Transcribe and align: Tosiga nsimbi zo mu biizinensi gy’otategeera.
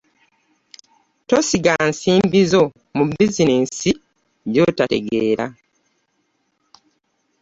Tosiga 1.27 1.73
nsimbi 1.89 2.39
zo 2.51 2.63
mu 2.95 3.03
biizinensi 3.09 3.89
gy’otategeera. 4.53 5.45